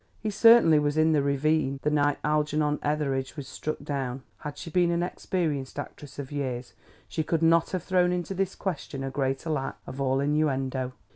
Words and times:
He 0.19 0.31
certainly 0.31 0.79
was 0.79 0.97
in 0.97 1.11
the 1.11 1.21
ravine 1.21 1.79
the 1.83 1.91
night 1.91 2.17
Algernon 2.23 2.79
Etheridge 2.81 3.37
was 3.37 3.47
struck 3.47 3.77
down." 3.83 4.23
Had 4.39 4.57
she 4.57 4.71
been 4.71 4.89
an 4.89 5.03
experienced 5.03 5.77
actress 5.77 6.17
of 6.17 6.31
years 6.31 6.73
she 7.07 7.21
could 7.21 7.43
not 7.43 7.69
have 7.69 7.83
thrown 7.83 8.11
into 8.11 8.33
this 8.33 8.55
question 8.55 9.03
a 9.03 9.11
greater 9.11 9.51
lack 9.51 9.77
of 9.85 10.01
all 10.01 10.19
innuendo. 10.19 10.93